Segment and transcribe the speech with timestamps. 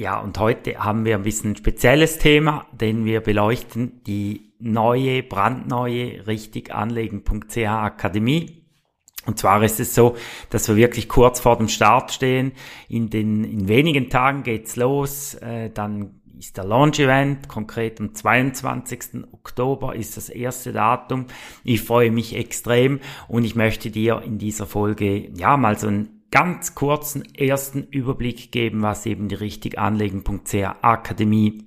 [0.00, 5.22] Ja, und heute haben wir ein bisschen ein spezielles Thema, denn wir beleuchten die neue,
[5.22, 8.64] brandneue richtiganlegen.ch Akademie.
[9.26, 10.16] Und zwar ist es so,
[10.48, 12.52] dass wir wirklich kurz vor dem Start stehen.
[12.88, 15.34] In den, in wenigen Tagen geht's los.
[15.34, 19.24] Äh, dann ist der Launch-Event, konkret am 22.
[19.32, 21.26] Oktober ist das erste Datum.
[21.62, 26.19] Ich freue mich extrem und ich möchte dir in dieser Folge, ja, mal so ein
[26.30, 31.66] ganz kurzen ersten Überblick geben, was eben die richtiganlegen.ch Akademie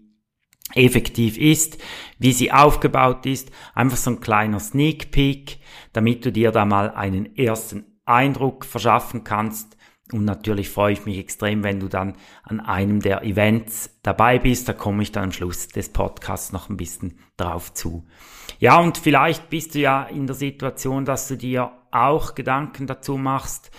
[0.74, 1.78] effektiv ist,
[2.18, 5.60] wie sie aufgebaut ist, einfach so ein kleiner Sneak Peek,
[5.92, 9.78] damit du dir da mal einen ersten Eindruck verschaffen kannst.
[10.12, 14.68] Und natürlich freue ich mich extrem, wenn du dann an einem der Events dabei bist.
[14.68, 18.06] Da komme ich dann am Schluss des Podcasts noch ein bisschen drauf zu.
[18.60, 23.18] Ja, und vielleicht bist du ja in der Situation, dass du dir auch Gedanken dazu
[23.18, 23.72] machst,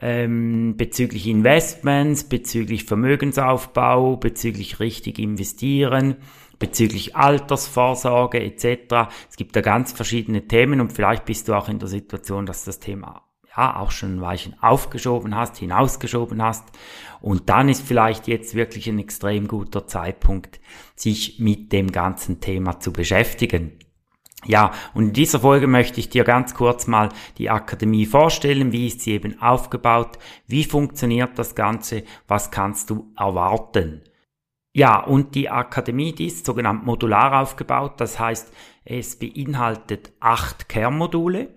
[0.00, 6.16] ähm, bezüglich Investments, bezüglich Vermögensaufbau, bezüglich richtig investieren,
[6.58, 9.10] bezüglich Altersvorsorge etc.
[9.28, 12.64] Es gibt da ganz verschiedene Themen und vielleicht bist du auch in der Situation, dass
[12.64, 13.22] das Thema
[13.56, 16.68] ja auch schon ein Weilchen aufgeschoben hast, hinausgeschoben hast
[17.20, 20.60] und dann ist vielleicht jetzt wirklich ein extrem guter Zeitpunkt,
[20.94, 23.72] sich mit dem ganzen Thema zu beschäftigen.
[24.46, 28.86] Ja, und in dieser Folge möchte ich dir ganz kurz mal die Akademie vorstellen, wie
[28.86, 34.02] ist sie eben aufgebaut, wie funktioniert das Ganze, was kannst du erwarten.
[34.72, 38.52] Ja, und die Akademie, die ist sogenannt modular aufgebaut, das heißt,
[38.84, 41.48] es beinhaltet acht Kernmodule,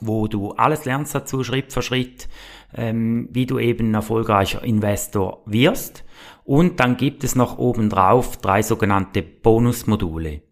[0.00, 2.28] wo du alles lernst dazu, Schritt für Schritt,
[2.74, 6.04] ähm, wie du eben ein erfolgreicher Investor wirst.
[6.44, 10.42] Und dann gibt es noch obendrauf drei sogenannte Bonusmodule.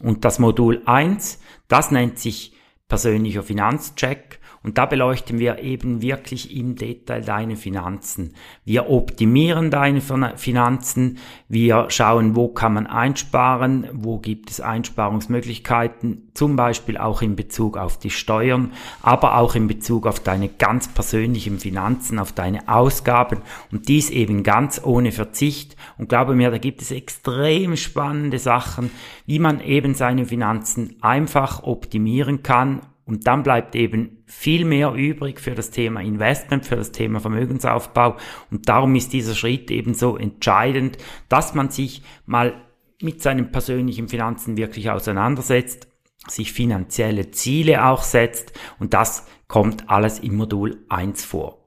[0.00, 2.54] Und das Modul 1, das nennt sich
[2.88, 8.32] persönlicher Finanzcheck und da beleuchten wir eben wirklich im Detail deine Finanzen.
[8.64, 11.18] Wir optimieren deine Finanzen,
[11.50, 17.76] wir schauen, wo kann man einsparen, wo gibt es Einsparungsmöglichkeiten, zum Beispiel auch in Bezug
[17.76, 23.42] auf die Steuern, aber auch in Bezug auf deine ganz persönlichen Finanzen, auf deine Ausgaben
[23.70, 25.76] und dies eben ganz ohne Verzicht.
[25.98, 28.90] Und glaube mir, da gibt es extrem spannende Sachen,
[29.26, 35.40] wie man eben seine Finanzen einfach optimieren kann und dann bleibt eben viel mehr übrig
[35.40, 38.16] für das Thema Investment, für das Thema Vermögensaufbau.
[38.50, 40.96] Und darum ist dieser Schritt eben so entscheidend,
[41.28, 42.54] dass man sich mal
[43.02, 45.88] mit seinen persönlichen Finanzen wirklich auseinandersetzt,
[46.28, 48.58] sich finanzielle Ziele auch setzt.
[48.78, 51.63] Und das kommt alles im Modul 1 vor.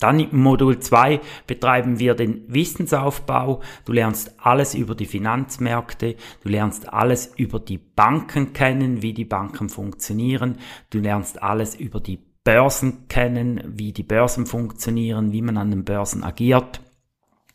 [0.00, 3.62] Dann im Modul 2 betreiben wir den Wissensaufbau.
[3.84, 9.24] Du lernst alles über die Finanzmärkte, du lernst alles über die Banken kennen, wie die
[9.24, 10.58] Banken funktionieren,
[10.90, 15.84] du lernst alles über die Börsen kennen, wie die Börsen funktionieren, wie man an den
[15.84, 16.80] Börsen agiert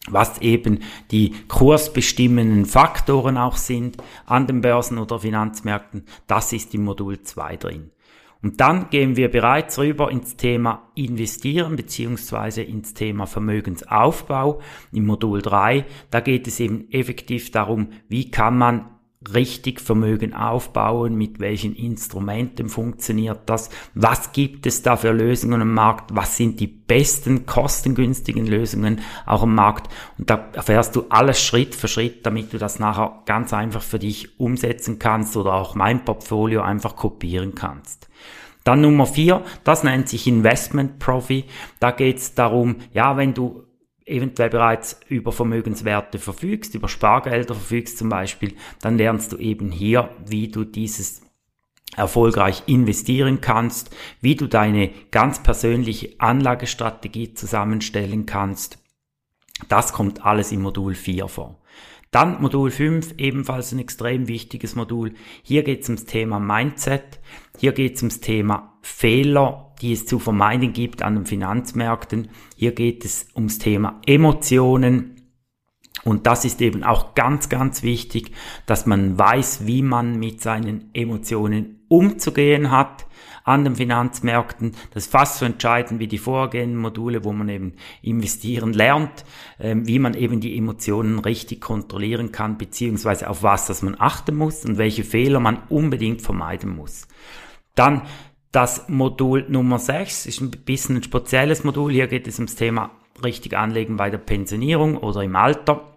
[0.09, 0.80] was eben
[1.12, 7.58] die kursbestimmenden Faktoren auch sind an den Börsen oder Finanzmärkten, das ist im Modul 2
[7.58, 7.91] drin.
[8.41, 15.41] Und dann gehen wir bereits rüber ins Thema Investieren beziehungsweise ins Thema Vermögensaufbau im Modul
[15.41, 15.85] 3.
[16.09, 18.90] Da geht es eben effektiv darum, wie kann man
[19.34, 25.74] richtig Vermögen aufbauen, mit welchen Instrumenten funktioniert das, was gibt es da für Lösungen am
[25.74, 31.42] Markt, was sind die besten kostengünstigen Lösungen auch am Markt und da erfährst du alles
[31.42, 35.76] Schritt für Schritt, damit du das nachher ganz einfach für dich umsetzen kannst oder auch
[35.76, 38.09] mein Portfolio einfach kopieren kannst.
[38.64, 41.46] Dann Nummer vier, das nennt sich Investment Profi.
[41.79, 43.64] Da geht es darum, ja, wenn du
[44.06, 50.09] eventuell bereits über Vermögenswerte verfügst, über Spargelder verfügst zum Beispiel, dann lernst du eben hier,
[50.26, 51.22] wie du dieses
[51.96, 58.78] erfolgreich investieren kannst, wie du deine ganz persönliche Anlagestrategie zusammenstellen kannst.
[59.68, 61.58] Das kommt alles im Modul 4 vor.
[62.12, 65.14] Dann Modul 5, ebenfalls ein extrem wichtiges Modul.
[65.44, 67.20] Hier geht es ums Thema Mindset,
[67.58, 72.29] hier geht es ums Thema Fehler die es zu vermeiden gibt an den Finanzmärkten.
[72.55, 75.16] Hier geht es ums Thema Emotionen.
[76.03, 78.31] Und das ist eben auch ganz, ganz wichtig,
[78.66, 83.05] dass man weiß, wie man mit seinen Emotionen umzugehen hat
[83.43, 84.73] an den Finanzmärkten.
[84.93, 89.25] Das ist fast so entscheidend wie die vorgehenden Module, wo man eben investieren lernt,
[89.59, 94.35] ähm, wie man eben die Emotionen richtig kontrollieren kann, beziehungsweise auf was das man achten
[94.35, 97.07] muss und welche Fehler man unbedingt vermeiden muss.
[97.75, 98.03] Dann
[98.52, 101.92] das Modul Nummer 6 ist ein bisschen ein spezielles Modul.
[101.94, 102.92] Hier geht es ums Thema
[103.24, 105.88] richtig anlegen bei der Pensionierung oder im Alter.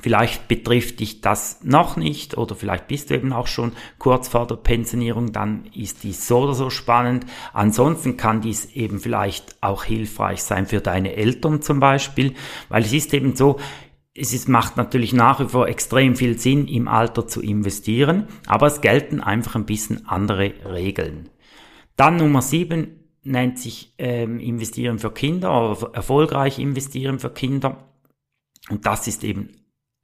[0.00, 4.46] Vielleicht betrifft dich das noch nicht oder vielleicht bist du eben auch schon kurz vor
[4.46, 7.24] der Pensionierung, dann ist dies so oder so spannend.
[7.54, 12.34] Ansonsten kann dies eben vielleicht auch hilfreich sein für deine Eltern zum Beispiel,
[12.68, 13.58] weil es ist eben so,
[14.12, 18.66] es ist, macht natürlich nach wie vor extrem viel Sinn, im Alter zu investieren, aber
[18.66, 21.30] es gelten einfach ein bisschen andere Regeln.
[21.96, 27.88] Dann Nummer sieben nennt sich ähm, Investieren für Kinder oder erfolgreich investieren für Kinder.
[28.70, 29.50] Und das ist eben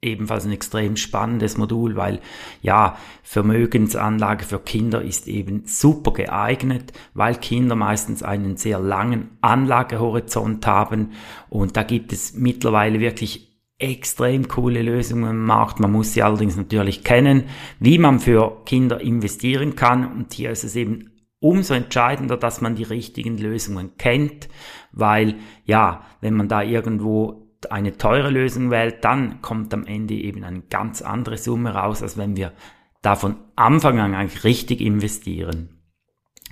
[0.03, 2.19] ebenfalls ein extrem spannendes Modul, weil
[2.61, 10.65] ja, Vermögensanlage für Kinder ist eben super geeignet, weil Kinder meistens einen sehr langen Anlagehorizont
[10.67, 11.11] haben
[11.49, 13.49] und da gibt es mittlerweile wirklich
[13.79, 15.79] extrem coole Lösungen im Markt.
[15.79, 17.45] Man muss sie allerdings natürlich kennen,
[17.79, 21.12] wie man für Kinder investieren kann und hier ist es eben
[21.43, 24.47] umso entscheidender, dass man die richtigen Lösungen kennt,
[24.93, 25.35] weil
[25.65, 30.61] ja, wenn man da irgendwo eine teure Lösung wählt, dann kommt am Ende eben eine
[30.61, 32.53] ganz andere Summe raus, als wenn wir
[33.01, 35.82] da von Anfang an eigentlich richtig investieren.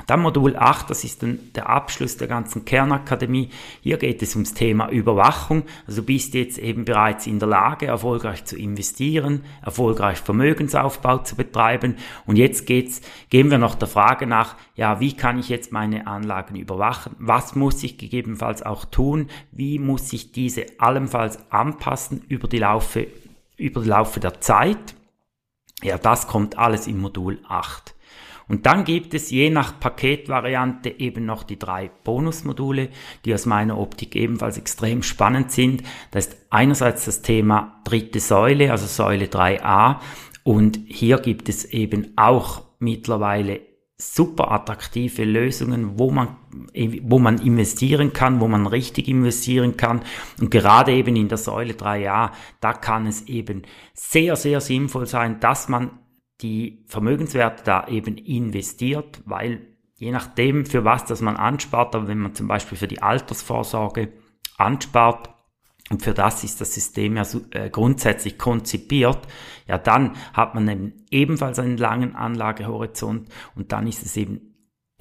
[0.07, 3.49] Dann Modul 8, das ist dann der Abschluss der ganzen Kernakademie.
[3.81, 5.63] Hier geht es ums Thema Überwachung.
[5.87, 11.35] Also du bist jetzt eben bereits in der Lage, erfolgreich zu investieren, erfolgreich Vermögensaufbau zu
[11.35, 11.95] betreiben.
[12.25, 16.07] Und jetzt geht's, gehen wir noch der Frage nach, ja, wie kann ich jetzt meine
[16.07, 17.15] Anlagen überwachen?
[17.19, 19.27] Was muss ich gegebenenfalls auch tun?
[19.51, 23.07] Wie muss ich diese allenfalls anpassen über die Laufe,
[23.57, 24.95] über die Laufe der Zeit?
[25.83, 27.95] Ja, das kommt alles im Modul 8.
[28.47, 32.89] Und dann gibt es je nach Paketvariante eben noch die drei Bonusmodule,
[33.25, 35.83] die aus meiner Optik ebenfalls extrem spannend sind.
[36.11, 39.99] Das ist einerseits das Thema dritte Säule, also Säule 3a.
[40.43, 43.61] Und hier gibt es eben auch mittlerweile
[44.01, 46.35] super attraktive Lösungen, wo man,
[47.03, 50.01] wo man investieren kann, wo man richtig investieren kann.
[50.39, 53.61] Und gerade eben in der Säule 3a, da kann es eben
[53.93, 55.91] sehr, sehr sinnvoll sein, dass man
[56.41, 62.19] die Vermögenswerte da eben investiert, weil je nachdem, für was das man anspart, aber wenn
[62.19, 64.11] man zum Beispiel für die Altersvorsorge
[64.57, 65.29] anspart,
[65.89, 69.19] und für das ist das System ja äh, grundsätzlich konzipiert,
[69.67, 74.50] ja dann hat man eben ebenfalls einen langen Anlagehorizont und dann ist es eben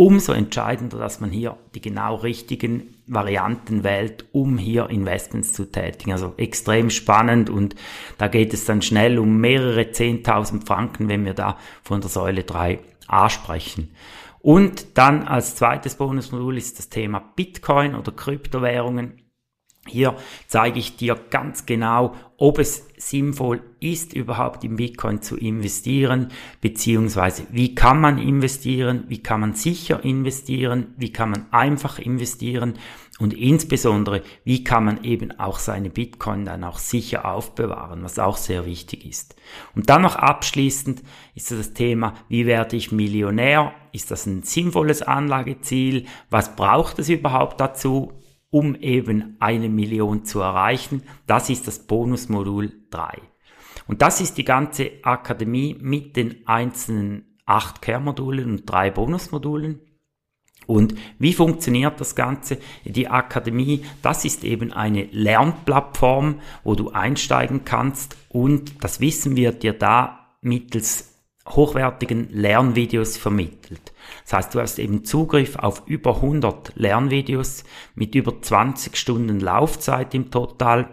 [0.01, 6.13] umso entscheidender, dass man hier die genau richtigen Varianten wählt, um hier Investments zu tätigen.
[6.13, 7.75] Also extrem spannend und
[8.17, 12.41] da geht es dann schnell um mehrere 10.000 Franken, wenn wir da von der Säule
[12.41, 13.91] 3a sprechen.
[14.39, 19.20] Und dann als zweites Bonusmodul ist das Thema Bitcoin oder Kryptowährungen.
[19.87, 20.17] Hier
[20.47, 26.29] zeige ich dir ganz genau, ob es sinnvoll ist, überhaupt in Bitcoin zu investieren,
[26.61, 32.75] beziehungsweise wie kann man investieren, wie kann man sicher investieren, wie kann man einfach investieren
[33.19, 38.37] und insbesondere, wie kann man eben auch seine Bitcoin dann auch sicher aufbewahren, was auch
[38.37, 39.35] sehr wichtig ist.
[39.75, 41.03] Und dann noch abschließend
[41.35, 43.73] ist das Thema, wie werde ich Millionär?
[43.93, 46.07] Ist das ein sinnvolles Anlageziel?
[46.29, 48.13] Was braucht es überhaupt dazu?
[48.51, 51.03] Um eben eine Million zu erreichen.
[51.27, 53.19] Das ist das Bonusmodul 3.
[53.87, 59.81] Und das ist die ganze Akademie mit den einzelnen acht Kernmodulen und drei Bonusmodulen.
[60.67, 62.59] Und wie funktioniert das Ganze?
[62.85, 69.65] Die Akademie, das ist eben eine Lernplattform, wo du einsteigen kannst und das Wissen wird
[69.65, 71.10] dir da mittels
[71.51, 73.93] hochwertigen Lernvideos vermittelt.
[74.25, 77.65] Das heißt, du hast eben Zugriff auf über 100 Lernvideos
[77.95, 80.89] mit über 20 Stunden Laufzeit im Total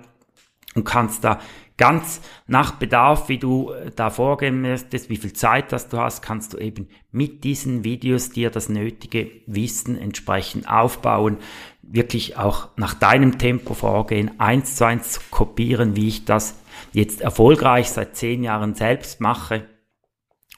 [0.75, 1.39] und kannst da
[1.77, 6.21] ganz nach Bedarf, wie du äh, da vorgehen möchtest, wie viel Zeit das du hast,
[6.21, 11.37] kannst du eben mit diesen Videos dir das nötige Wissen entsprechend aufbauen,
[11.83, 16.59] wirklich auch nach deinem Tempo vorgehen, eins zu eins kopieren, wie ich das
[16.93, 19.63] jetzt erfolgreich seit zehn Jahren selbst mache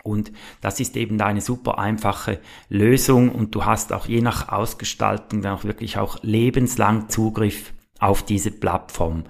[0.04, 2.40] und das ist eben eine super einfache
[2.70, 3.30] Lösung.
[3.30, 8.52] Und du hast auch je nach Ausgestaltung dann auch wirklich auch lebenslang Zugriff auf diese
[8.52, 9.26] Plattform.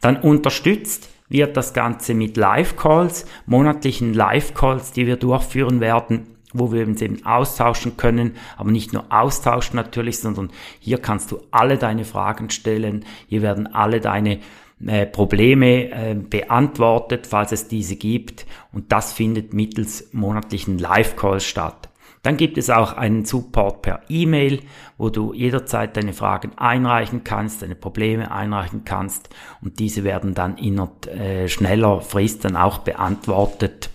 [0.00, 6.86] Dann unterstützt wird das Ganze mit Live-Calls, monatlichen Live-Calls, die wir durchführen werden, wo wir
[6.86, 12.04] uns eben austauschen können, aber nicht nur austauschen natürlich, sondern hier kannst du alle deine
[12.04, 14.38] Fragen stellen, hier werden alle deine
[14.86, 18.46] äh, Probleme äh, beantwortet, falls es diese gibt.
[18.72, 21.88] Und das findet mittels monatlichen Live-Calls statt.
[22.24, 24.60] Dann gibt es auch einen Support per E-Mail,
[24.96, 29.28] wo du jederzeit deine Fragen einreichen kannst, deine Probleme einreichen kannst
[29.60, 33.90] und diese werden dann innerhalb äh, schneller Frist dann auch beantwortet.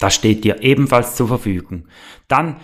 [0.00, 1.86] Das steht dir ebenfalls zur Verfügung.
[2.28, 2.56] Dann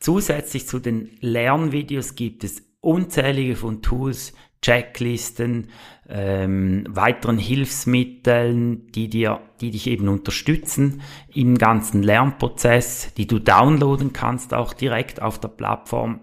[0.00, 4.32] zusätzlich zu den Lernvideos gibt es unzählige von Tools,
[4.62, 5.68] Checklisten,
[6.08, 11.00] ähm, weiteren Hilfsmitteln, die dir, die dich eben unterstützen
[11.32, 16.20] im ganzen Lernprozess, die du downloaden kannst auch direkt auf der Plattform.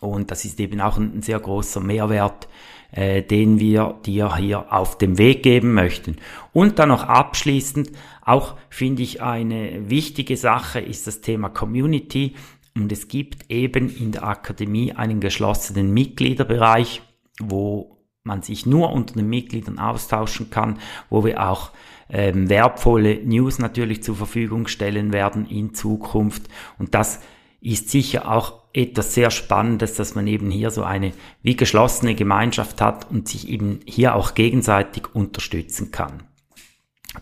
[0.00, 2.48] Und das ist eben auch ein, ein sehr großer Mehrwert,
[2.90, 6.16] äh, den wir dir hier auf dem Weg geben möchten.
[6.52, 7.90] Und dann noch abschließend,
[8.22, 12.34] auch finde ich eine wichtige Sache ist das Thema Community.
[12.74, 17.02] Und es gibt eben in der Akademie einen geschlossenen Mitgliederbereich,
[17.40, 21.70] wo man sich nur unter den Mitgliedern austauschen kann, wo wir auch
[22.08, 26.42] ähm, wertvolle News natürlich zur Verfügung stellen werden in Zukunft.
[26.78, 27.20] Und das
[27.60, 31.12] ist sicher auch etwas sehr Spannendes, dass man eben hier so eine
[31.42, 36.22] wie geschlossene Gemeinschaft hat und sich eben hier auch gegenseitig unterstützen kann.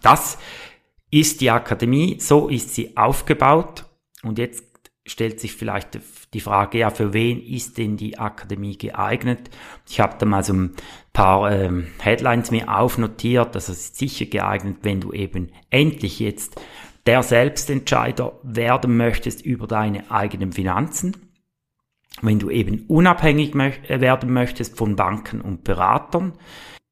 [0.02, 0.38] Das
[1.10, 3.84] ist die Akademie, so ist sie aufgebaut.
[4.22, 4.67] Und jetzt
[5.08, 5.98] stellt sich vielleicht
[6.34, 9.50] die Frage, ja, für wen ist denn die Akademie geeignet?
[9.88, 10.74] Ich habe da mal so ein
[11.12, 13.54] paar ähm, Headlines mir aufnotiert.
[13.54, 16.60] Das ist sicher geeignet, wenn du eben endlich jetzt
[17.06, 21.16] der Selbstentscheider werden möchtest über deine eigenen Finanzen.
[22.20, 26.34] Wenn du eben unabhängig möcht äh, werden möchtest von Banken und Beratern.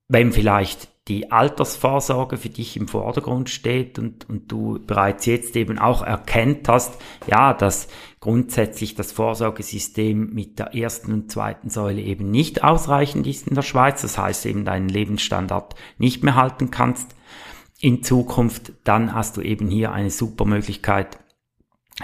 [0.09, 5.79] Wenn vielleicht die Altersvorsorge für dich im Vordergrund steht und, und du bereits jetzt eben
[5.79, 7.87] auch erkennt hast, ja, dass
[8.19, 13.63] grundsätzlich das Vorsorgesystem mit der ersten und zweiten Säule eben nicht ausreichend ist in der
[13.63, 17.15] Schweiz, das heißt eben deinen Lebensstandard nicht mehr halten kannst
[17.81, 21.19] in Zukunft, dann hast du eben hier eine super Möglichkeit,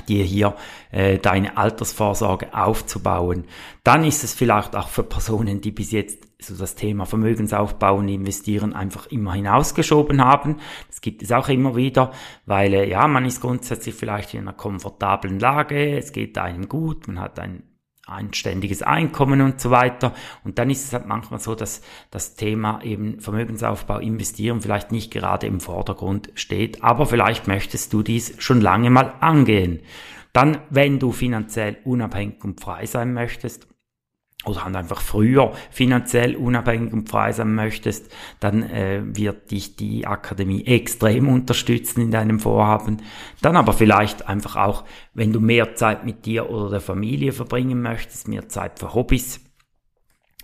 [0.08, 0.56] dir hier
[0.90, 3.44] äh, deine Altersvorsorge aufzubauen.
[3.84, 8.08] Dann ist es vielleicht auch für Personen, die bis jetzt so das Thema Vermögensaufbau und
[8.08, 10.56] Investieren einfach immer hinausgeschoben haben.
[10.88, 12.12] Das gibt es auch immer wieder,
[12.46, 17.08] weil äh, ja, man ist grundsätzlich vielleicht in einer komfortablen Lage, es geht einem gut,
[17.08, 17.64] man hat ein
[18.06, 20.12] ein ständiges Einkommen und so weiter.
[20.44, 25.12] Und dann ist es halt manchmal so, dass das Thema eben Vermögensaufbau, Investieren vielleicht nicht
[25.12, 29.80] gerade im Vordergrund steht, aber vielleicht möchtest du dies schon lange mal angehen.
[30.32, 33.68] Dann, wenn du finanziell unabhängig und frei sein möchtest,
[34.44, 40.06] oder halt einfach früher finanziell unabhängig und frei sein möchtest, dann äh, wird dich die
[40.06, 43.02] Akademie extrem unterstützen in deinem Vorhaben.
[43.40, 44.84] Dann aber vielleicht einfach auch,
[45.14, 49.40] wenn du mehr Zeit mit dir oder der Familie verbringen möchtest, mehr Zeit für Hobbys,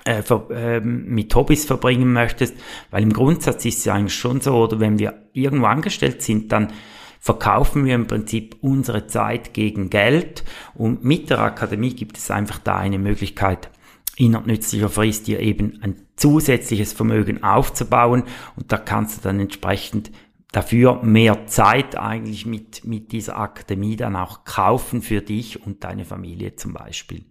[0.05, 2.55] äh, für, äh, mit Hobbys verbringen möchtest,
[2.90, 6.52] weil im Grundsatz ist es ja eigentlich schon so, oder wenn wir irgendwo angestellt sind,
[6.52, 6.73] dann
[7.21, 12.61] verkaufen wir im Prinzip unsere Zeit gegen Geld und mit der Akademie gibt es einfach
[12.61, 13.71] da eine Möglichkeit,
[14.19, 18.25] innerhalb nützlicher Frist dir eben ein zusätzliches Vermögen aufzubauen
[18.57, 20.11] und da kannst du dann entsprechend
[20.53, 26.05] dafür mehr Zeit eigentlich mit, mit dieser Akademie dann auch kaufen für dich und deine
[26.05, 27.25] Familie zum Beispiel.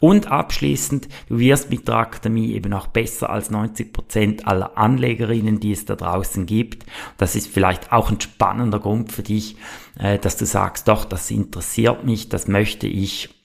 [0.00, 5.60] Und abschließend, du wirst mit der Akademie eben auch besser als 90 Prozent aller Anlegerinnen,
[5.60, 6.86] die es da draußen gibt.
[7.18, 9.56] Das ist vielleicht auch ein spannender Grund für dich,
[10.00, 13.41] äh, dass du sagst, doch, das interessiert mich, das möchte ich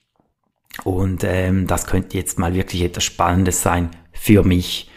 [0.84, 4.90] und ähm, das könnte jetzt mal wirklich etwas Spannendes sein für mich.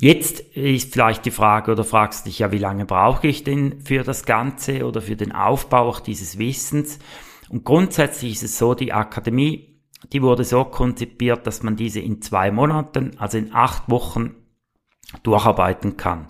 [0.00, 4.02] Jetzt ist vielleicht die Frage oder fragst dich ja, wie lange brauche ich denn für
[4.02, 6.98] das Ganze oder für den Aufbau auch dieses Wissens?
[7.50, 12.22] Und grundsätzlich ist es so, die Akademie, die wurde so konzipiert, dass man diese in
[12.22, 14.36] zwei Monaten, also in acht Wochen
[15.22, 16.28] durcharbeiten kann.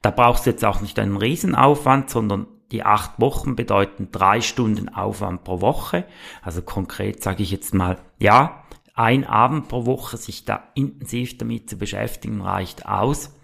[0.00, 4.88] Da brauchst du jetzt auch nicht einen Riesenaufwand, sondern die acht Wochen bedeuten drei Stunden
[4.88, 6.06] Aufwand pro Woche.
[6.42, 8.64] Also konkret sage ich jetzt mal, ja,
[8.94, 13.34] ein Abend pro Woche sich da intensiv damit zu beschäftigen reicht aus.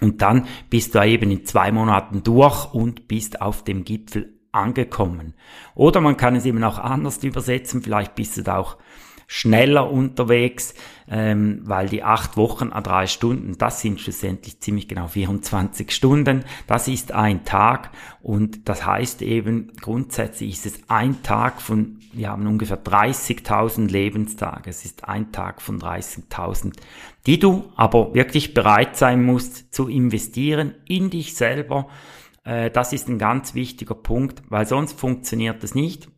[0.00, 5.34] Und dann bist du eben in zwei Monaten durch und bist auf dem Gipfel angekommen.
[5.74, 7.82] Oder man kann es eben auch anders übersetzen.
[7.82, 8.76] Vielleicht bist du da auch
[9.26, 10.74] schneller unterwegs,
[11.08, 16.44] ähm, weil die acht Wochen a drei Stunden, das sind schlussendlich ziemlich genau 24 Stunden.
[16.66, 17.90] Das ist ein Tag
[18.22, 24.70] und das heißt eben, grundsätzlich ist es ein Tag von, wir haben ungefähr 30.000 Lebenstage.
[24.70, 26.74] Es ist ein Tag von 30.000,
[27.26, 31.88] die du aber wirklich bereit sein musst zu investieren in dich selber.
[32.44, 36.08] Äh, das ist ein ganz wichtiger Punkt, weil sonst funktioniert es nicht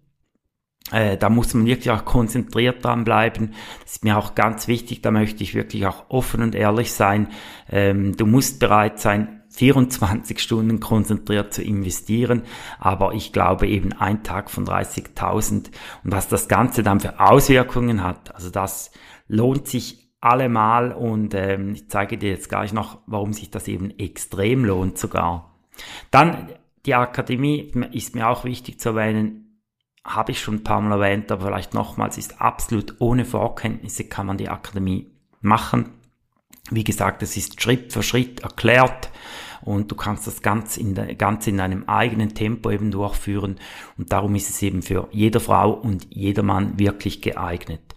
[0.92, 3.54] Äh, da muss man wirklich auch konzentriert dran bleiben.
[3.82, 7.28] Das ist mir auch ganz wichtig, da möchte ich wirklich auch offen und ehrlich sein.
[7.70, 12.42] Ähm, du musst bereit sein, 24 Stunden konzentriert zu investieren,
[12.78, 15.72] aber ich glaube eben ein Tag von 30.000 und
[16.04, 18.92] was das Ganze dann für Auswirkungen hat, also das
[19.26, 23.90] lohnt sich allemal und ähm, ich zeige dir jetzt gleich noch, warum sich das eben
[23.98, 25.54] extrem lohnt sogar.
[26.10, 26.48] Dann
[26.86, 29.47] die Akademie ist mir auch wichtig zu erwähnen,
[30.08, 34.26] habe ich schon ein paar Mal erwähnt, aber vielleicht nochmals, ist absolut ohne Vorkenntnisse kann
[34.26, 35.10] man die Akademie
[35.40, 35.90] machen.
[36.70, 39.10] Wie gesagt, es ist Schritt für Schritt erklärt
[39.62, 43.56] und du kannst das ganz in, de, ganz in deinem eigenen Tempo eben durchführen
[43.96, 47.87] und darum ist es eben für jede Frau und jeder Mann wirklich geeignet.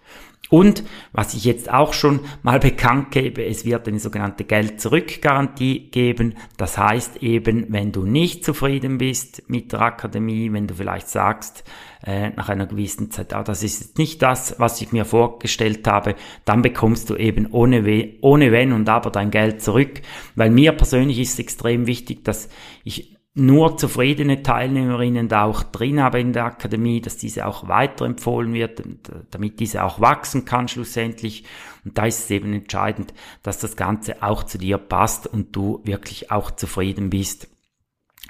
[0.51, 6.35] Und was ich jetzt auch schon mal bekannt gebe, es wird eine sogenannte Geld-Zurück-Garantie geben.
[6.57, 11.63] Das heißt eben, wenn du nicht zufrieden bist mit der Akademie, wenn du vielleicht sagst,
[12.05, 16.15] äh, nach einer gewissen Zeit, ah, das ist nicht das, was ich mir vorgestellt habe,
[16.43, 20.01] dann bekommst du eben ohne, We ohne Wenn und Aber dein Geld zurück.
[20.35, 22.49] Weil mir persönlich ist es extrem wichtig, dass
[22.83, 28.53] ich nur zufriedene Teilnehmerinnen da auch drin habe in der Akademie, dass diese auch weiterempfohlen
[28.53, 28.83] wird,
[29.31, 31.45] damit diese auch wachsen kann schlussendlich.
[31.85, 35.81] Und da ist es eben entscheidend, dass das Ganze auch zu dir passt und du
[35.85, 37.47] wirklich auch zufrieden bist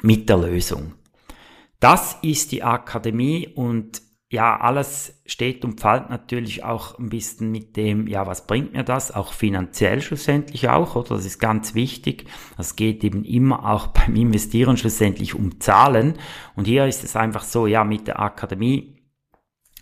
[0.03, 0.93] mit der Lösung.
[1.79, 7.75] Das ist die Akademie und ja, alles steht und fällt natürlich auch ein bisschen mit
[7.75, 9.13] dem, ja, was bringt mir das?
[9.13, 11.15] Auch finanziell schlussendlich auch, oder?
[11.15, 12.27] Das ist ganz wichtig.
[12.57, 16.13] Es geht eben immer auch beim Investieren schlussendlich um Zahlen.
[16.55, 19.01] Und hier ist es einfach so, ja, mit der Akademie,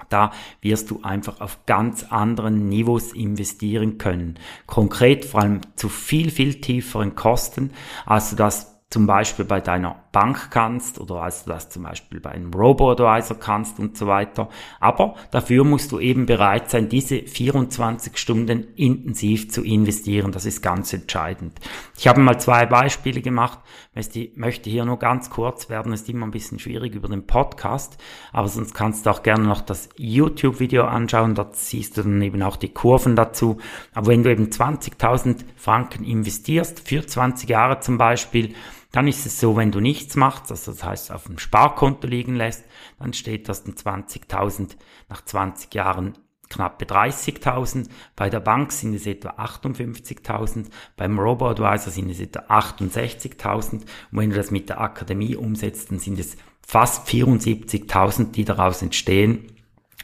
[0.10, 4.40] da wirst du einfach auf ganz anderen Niveaus investieren können.
[4.66, 7.72] Konkret vor allem zu viel, viel tieferen Kosten,
[8.08, 12.20] als du das zum Beispiel bei deiner Bank kannst oder als du das zum Beispiel
[12.20, 14.50] bei einem Robo-Advisor kannst und so weiter.
[14.80, 20.32] Aber dafür musst du eben bereit sein, diese 24 Stunden intensiv zu investieren.
[20.32, 21.60] Das ist ganz entscheidend.
[22.00, 23.60] Ich habe mal zwei Beispiele gemacht.
[23.94, 25.94] Ich möchte hier nur ganz kurz werden.
[25.94, 28.00] Ist immer ein bisschen schwierig über den Podcast.
[28.32, 31.36] Aber sonst kannst du auch gerne noch das YouTube-Video anschauen.
[31.36, 33.58] Dort siehst du dann eben auch die Kurven dazu.
[33.94, 38.56] Aber wenn du eben 20.000 Franken investierst, für 20 Jahre zum Beispiel,
[38.92, 42.36] dann ist es so, wenn du nichts machst, also das heißt auf dem Sparkonto liegen
[42.36, 42.66] lässt,
[43.00, 44.78] dann steht das dann 20.000
[45.10, 46.18] nach 20 Jahren
[46.50, 50.66] knappe 30.000, bei der Bank sind es etwa 58.000,
[50.98, 56.00] beim Robo-Advisor sind es etwa 68.000 und wenn du das mit der Akademie umsetzt, dann
[56.00, 59.54] sind es fast 74.000, die daraus entstehen.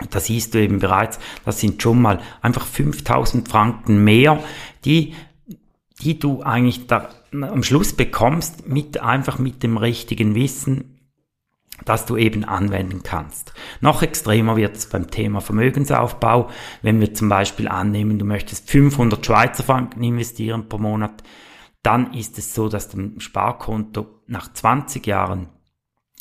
[0.09, 4.43] Da siehst du eben bereits, das sind schon mal einfach 5000 Franken mehr,
[4.83, 5.15] die,
[6.01, 10.95] die du eigentlich da am Schluss bekommst, mit, einfach mit dem richtigen Wissen,
[11.83, 13.53] das du eben anwenden kannst.
[13.81, 16.49] Noch extremer wird es beim Thema Vermögensaufbau,
[16.81, 21.23] wenn wir zum Beispiel annehmen, du möchtest 500 Schweizer Franken investieren pro Monat,
[21.83, 25.49] dann ist es so, dass du Sparkonto nach 20 Jahren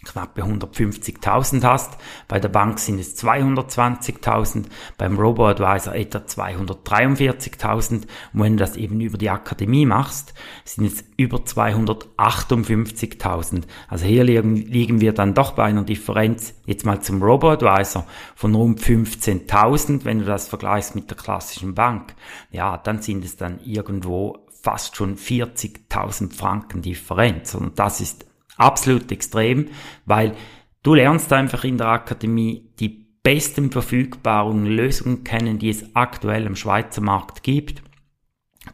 [0.05, 1.99] knappe 150.000 hast.
[2.29, 4.67] Bei der Bank sind es 220.000,
[4.99, 7.93] beim Robo-Advisor etwa 243.000.
[7.93, 13.63] Und wenn du das eben über die Akademie machst, sind es über 258.000.
[13.89, 18.81] Also hier liegen, wir dann doch bei einer Differenz, jetzt mal zum Robo-Advisor, von rund
[18.81, 22.15] 15.000, wenn du das vergleichst mit der klassischen Bank.
[22.51, 27.55] Ja, dann sind es dann irgendwo fast schon 40.000 Franken Differenz.
[27.55, 28.25] Und das ist
[28.57, 29.69] absolut extrem,
[30.07, 30.35] weil
[30.83, 36.57] du lernst einfach in der Akademie die besten verfügbaren Lösungen kennen, die es aktuell am
[36.57, 37.83] Schweizer Markt gibt.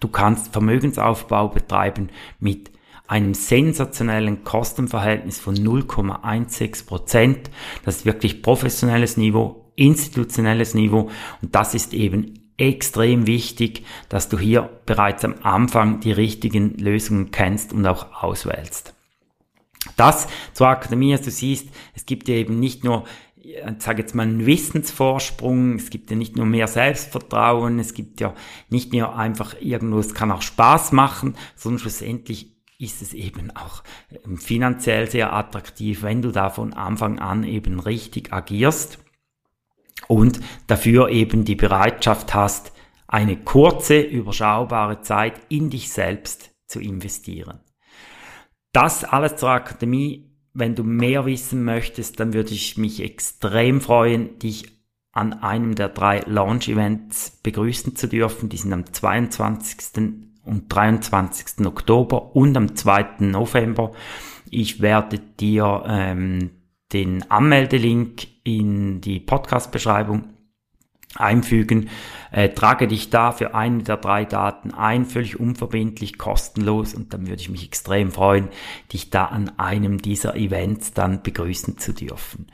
[0.01, 2.71] Du kannst Vermögensaufbau betreiben mit
[3.07, 7.51] einem sensationellen Kostenverhältnis von 0,16 Prozent.
[7.85, 11.11] Das ist wirklich professionelles Niveau, institutionelles Niveau
[11.43, 17.31] und das ist eben extrem wichtig, dass du hier bereits am Anfang die richtigen Lösungen
[17.31, 18.95] kennst und auch auswählst.
[19.97, 23.05] Das zur Akademie, als du siehst, es gibt ja eben nicht nur
[23.43, 28.21] ich sage jetzt mal einen Wissensvorsprung, es gibt ja nicht nur mehr Selbstvertrauen, es gibt
[28.21, 28.35] ja
[28.69, 33.83] nicht nur einfach irgendwo, es kann auch Spaß machen, sondern schlussendlich ist es eben auch
[34.25, 38.99] ähm, finanziell sehr attraktiv, wenn du da von Anfang an eben richtig agierst
[40.09, 42.73] und dafür eben die Bereitschaft hast,
[43.07, 47.61] eine kurze, überschaubare Zeit in dich selbst zu investieren.
[48.73, 50.27] Das alles zur Akademie.
[50.53, 54.81] Wenn du mehr wissen möchtest, dann würde ich mich extrem freuen, dich
[55.13, 58.49] an einem der drei Launch-Events begrüßen zu dürfen.
[58.49, 59.99] Die sind am 22.
[60.45, 61.67] und 23.
[61.67, 63.17] Oktober und am 2.
[63.21, 63.93] November.
[64.51, 66.51] Ich werde dir ähm,
[66.93, 70.25] den Anmeldelink in die Podcast-Beschreibung
[71.17, 71.89] einfügen.
[72.33, 77.27] Äh, trage dich da für eine der drei Daten ein, völlig unverbindlich, kostenlos und dann
[77.27, 78.49] würde ich mich extrem freuen,
[78.93, 82.47] dich da an einem dieser Events dann begrüßen zu dürfen.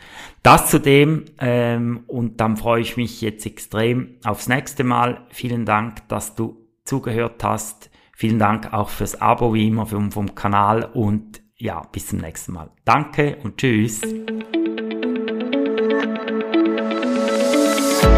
[0.43, 5.27] Das zudem ähm, und dann freue ich mich jetzt extrem aufs nächste Mal.
[5.29, 7.91] Vielen Dank, dass du zugehört hast.
[8.17, 12.53] Vielen Dank auch fürs Abo wie immer vom, vom Kanal und ja, bis zum nächsten
[12.53, 12.71] Mal.
[12.85, 14.01] Danke und tschüss.